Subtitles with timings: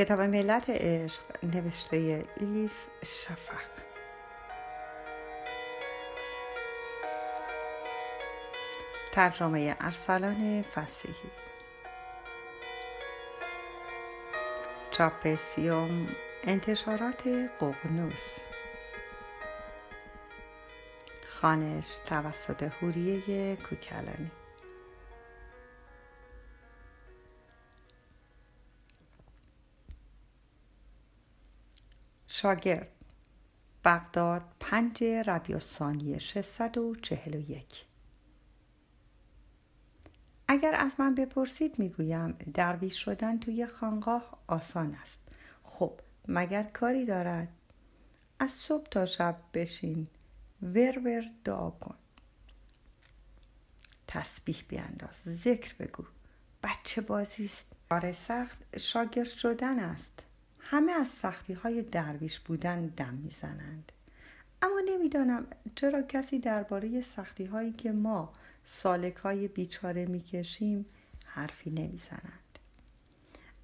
[0.00, 2.72] کتاب ملت عشق نوشته ایلیف
[3.04, 3.70] شفق.
[9.12, 11.30] ترجمه ارسلان فسیحی.
[14.90, 16.08] چاپ سیوم
[16.44, 17.26] انتشارات
[17.60, 18.38] ققنوس.
[21.28, 24.39] خانش توسط هوریه کوکلانی.
[32.40, 32.90] شاگرد
[33.84, 37.86] بغداد پنج ربیع الثانی 641
[40.48, 45.20] اگر از من بپرسید می‌گویم درویش شدن توی خانقاه آسان است.
[45.62, 47.48] خب مگر کاری دارد؟
[48.38, 50.06] از صبح تا شب بشین
[50.62, 51.94] ور ور دعا کن.
[54.06, 56.04] تسبیح بیانداز ذکر بگو.
[56.62, 57.72] بچه بازی است.
[57.88, 60.22] کار سخت شاگرد شدن است.
[60.72, 63.92] همه از سختی های درویش بودن دم می‌زنند.
[64.62, 68.32] اما نمی‌دانم چرا کسی درباره سختی هایی که ما
[68.64, 70.86] سالک های بیچاره می‌کشیم
[71.24, 72.58] حرفی نمی‌زنند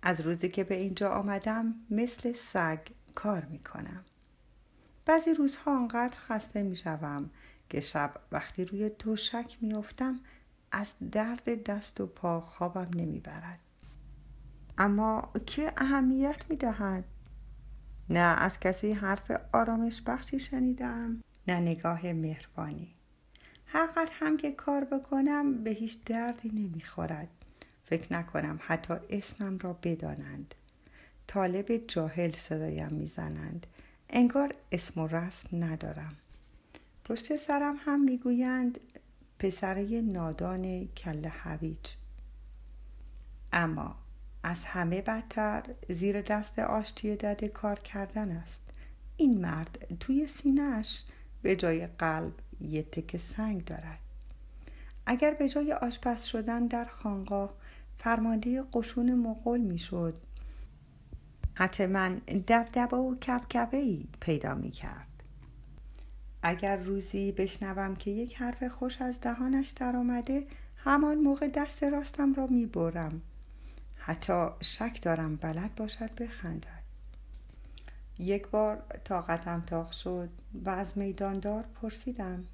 [0.02, 2.78] از روزی که به اینجا آمدم مثل سگ
[3.14, 4.04] کار می‌کنم.
[5.04, 7.30] بعضی روزها آنقدر خسته می‌شوم
[7.70, 10.20] که شب وقتی روی دوشک میافتم
[10.72, 13.58] از درد دست و پا خوابم نمی‌برد.
[14.78, 17.04] اما که اهمیت می‌دهد؟
[18.10, 22.94] نه از کسی حرف آرامش بخشی شنیدم نه نگاه مهربانی.
[23.66, 27.28] هر قدر هم که کار بکنم به هیچ دردی نمی‌خورد.
[27.84, 30.54] فکر نکنم حتی اسمم را بدانند.
[31.26, 33.66] طالب جاهل صدایم می‌زنند.
[34.10, 36.16] انگار اسم و رسم ندارم.
[37.04, 38.80] پشت سرم هم می‌گویند
[39.38, 41.86] پسره نادان کل هویج.
[43.52, 44.05] اما
[44.46, 48.62] از همه بدتر زیر دست آشتی داده کار کردن است
[49.16, 51.02] این مرد توی سینهش
[51.42, 53.98] به جای قلب یه تک سنگ دارد
[55.06, 57.54] اگر به جای آشپز شدن در خانقاه
[57.98, 60.18] فرمانده قشون مغول می‌شد
[61.54, 62.08] حتما
[62.48, 65.22] دبدبه و کبکبه ای پیدا می کرد.
[66.42, 70.46] اگر روزی بشنوم که یک حرف خوش از دهانش در آمده
[70.76, 73.22] همان موقع دست راستم را می برم.
[74.06, 76.82] حتی شک دارم بلد باشد بخندد.
[78.18, 80.28] یک بار طاقتم تاق شد
[80.64, 82.44] و از میداندار پرسیدم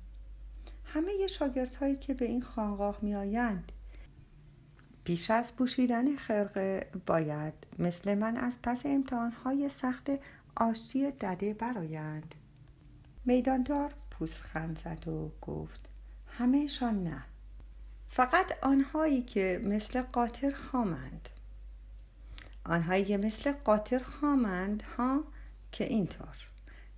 [0.85, 3.73] همه شاگردهایی که به این خانقاه می آیند
[5.05, 10.11] پیش از پوشیدن خرقه باید مثل من از پس امتحانهای سخت
[10.57, 12.35] آشتی دده برایند
[13.25, 15.89] میداندار پوسخند زد و گفت
[16.27, 17.25] همهشان نه.
[18.09, 21.29] فقط آنهایی که مثل قاطر خامند.
[22.65, 25.25] آنهایی که مثل قاطر خامند ها
[25.73, 26.37] که اینطور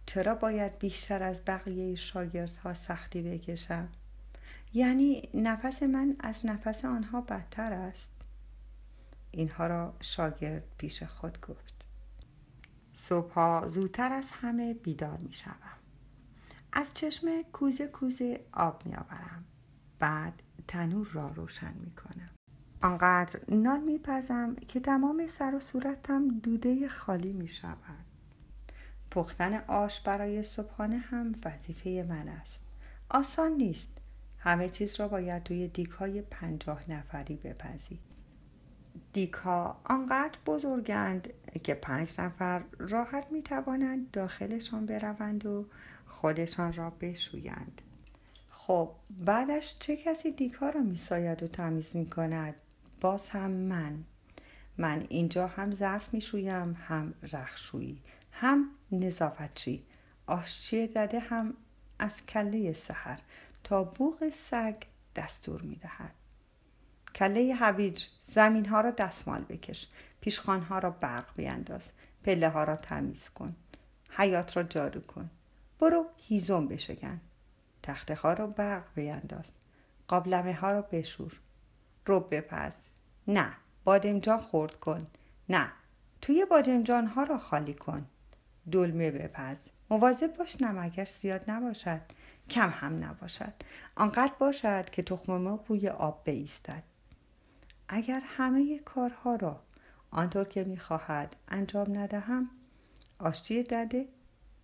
[0.06, 3.88] چرا باید بیشتر از بقیه شاگردها سختی بکشم
[4.74, 8.10] یعنی نفس من از نفس آنها بدتر است
[9.32, 11.74] اینها را شاگرد پیش خود گفت
[12.92, 15.78] صبحها زودتر از همه بیدار می شوم.
[16.72, 19.44] از چشم کوزه کوزه آب می آورم.
[19.98, 22.30] بعد تنور را روشن می کنم.
[22.84, 28.04] آنقدر نان میپزم که تمام سر و صورتم دوده خالی می شود.
[29.10, 32.62] پختن آش برای صبحانه هم وظیفه من است.
[33.10, 33.88] آسان نیست.
[34.38, 37.98] همه چیز را باید توی دیک های پنجاه نفری بپزی.
[39.12, 41.28] دیک ها آنقدر بزرگند
[41.62, 45.66] که پنج نفر راحت می توانند داخلشان بروند و
[46.06, 47.82] خودشان را بشویند.
[48.50, 52.54] خب بعدش چه کسی دیک ها را می ساید و تمیز می کند؟
[53.00, 54.04] باز هم من.
[54.78, 59.86] من اینجا هم ظرف می‌شویم هم رخشویی هم نظافتچی.
[60.26, 61.54] آشچی دده هم
[61.98, 63.20] از کله سحر
[63.64, 64.76] تا بوغ سگ
[65.16, 66.14] دستور می‌دهد.
[67.14, 69.88] کله هویج زمین ها را دستمال بکش.
[70.20, 71.90] پیشخان ها را برق بینداز.
[72.22, 73.56] پله ها را تمیز کن.
[74.10, 75.30] حیات را جارو کن.
[75.78, 77.20] برو هیزم بشگن
[77.82, 79.52] تخته ها را برق بینداز.
[80.08, 81.40] قابلمه ها را بشور.
[82.06, 82.74] رب بپز.
[83.28, 83.52] نه
[83.84, 85.06] بادمجان خورد کن
[85.48, 85.72] نه
[86.20, 88.06] توی بادمجان ها را خالی کن.
[88.72, 89.56] دلمه بپز.
[89.90, 92.00] مواظب باش نمکش زیاد نباشد.
[92.50, 93.52] کم هم نباشد.
[93.96, 96.82] آنقدر باشد که تخم مرغ روی آب بایستد.
[97.88, 99.60] اگر همه کارها را
[100.10, 102.50] آنطور که می‌خواهد انجام ندهم
[103.18, 104.08] آشتی دده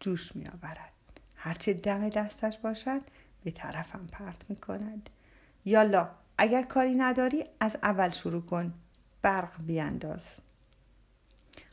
[0.01, 0.93] جوش میآورد.
[1.35, 3.01] هرچه دم دستش باشد
[3.45, 5.11] به طرفم پرت می‌کند.
[5.65, 6.09] یالا
[6.43, 8.75] اگر کاری نداری از اول شروع کن.
[9.23, 10.27] برق بیانداز.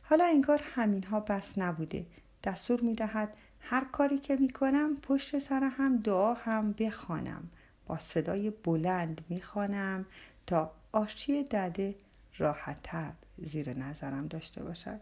[0.02, 2.06] حالا انگار همینها بس نبوده.
[2.44, 7.48] دستور می دهد هر کاری که می کنم پشت سر هم دعا هم بخوانم.
[7.86, 10.06] با صدای بلند می خوانم
[10.46, 11.94] تا آشی دده
[12.38, 15.00] راحتتر زیر نظرم داشته باشد.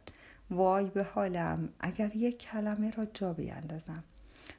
[0.51, 4.05] وای به حالم اگر یک کلمه را جا بیندازم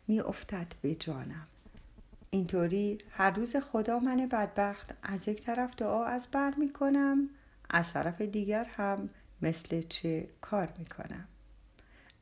[0.08, 1.48] می افتد به جانم.
[2.30, 7.30] اینطوری هر روز خدا من بدبخت از یک طرف دعا از بر می کنم
[7.70, 9.10] از طرف دیگر هم
[9.42, 11.28] مثل چه کار می کنم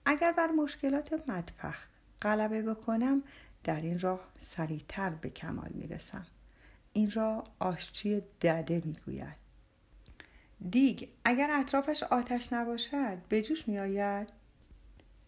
[0.06, 1.88] اگر بر مشکلات مطبخ
[2.22, 3.24] غلبه بکنم
[3.64, 6.28] در این راه سریعتر به کمال می رسم
[6.94, 9.36] این را آشچی دده می گوید
[10.70, 14.30] دیگ اگر اطرافش آتش نباشد به جوش می آید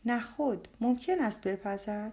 [0.05, 2.11] نه خود ممکن است بپزد؟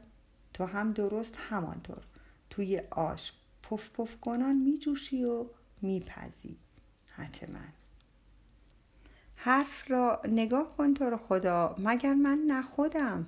[0.55, 2.03] تو هم درست همانطور
[2.51, 3.33] توی آش.
[3.63, 5.47] پف پف کنان می جوشی و
[5.83, 6.57] میپزی.
[7.07, 7.59] حتما
[9.37, 13.27] حرف را نگاه کن تو رو خدا مگر من نه خودم.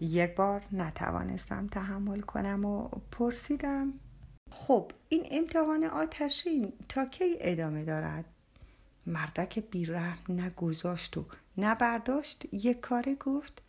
[0.00, 3.92] یک بار نتوانستم تحمل کنم و پرسیدم
[4.50, 8.24] خب این امتحان آتشین تا کی ادامه دارد؟
[9.06, 11.24] مردک بیرحم نگذاشت و
[11.58, 13.62] نبرداشت یک کاره گفت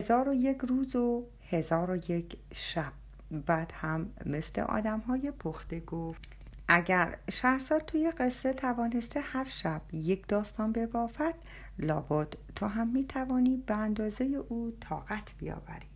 [0.00, 2.92] هزار و یک روز و هزار و یک شب.
[3.30, 6.28] بعد هم مثل آدم های پخته گفت.
[6.68, 11.34] اگر شهرزاد توی قصه توانسته هر شب یک داستان ببافد
[11.78, 15.86] لابد تو هم می توانی به اندازه او طاقت بیاوری.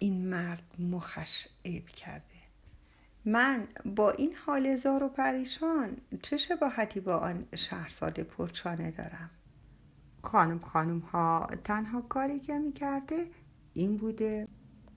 [0.00, 2.24] این مرد مخش عیب کرده.
[3.24, 9.30] من با این حال زار و پریشان چه شباهتی با آن شهرزاد پرچانه دارم؟
[10.22, 13.26] خانم خانم ها تنها کاری که می کرده
[13.74, 14.48] این بوده.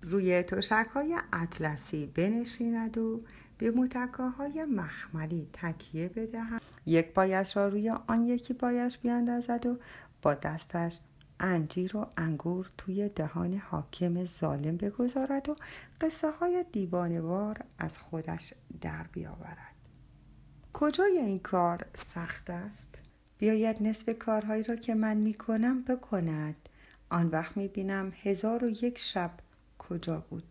[0.02, 3.22] روی تشک های اطلسی بنشیند و
[3.58, 9.78] به متکاهای مخملی تکیه بدهد یک بایش را روی آن یکی بایش بیاندازد و
[10.22, 11.00] با دستش
[11.40, 15.56] انجیر و انگور توی دهان حاکم ظالم بگذارد و
[16.02, 19.76] قصه های دیوانوار از خودش در بیاورد.
[20.74, 23.00] کجای این کار سخت است؟
[23.38, 26.56] بیاید نصف کارهایی را که من می کنم بکند.
[27.10, 29.32] آن وقت می بینم هزار و یک شب
[29.90, 30.44] کجا بود.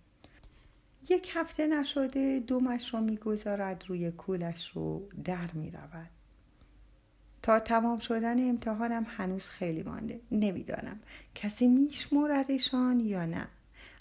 [1.08, 6.10] یک هفته نشده دومش را می‌گذارد روی کولش رو در می رود.
[7.42, 10.20] تا تمام شدن امتحانم هنوز خیلی مانده.
[10.30, 11.00] نمی‌دانم
[11.34, 13.48] کسی میشمردشان یا نه.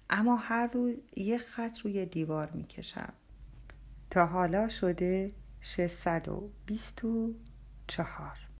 [0.10, 3.14] اما هر روز یک خط روی دیوار می‌کشم.
[4.10, 8.45] تا حالا شده 624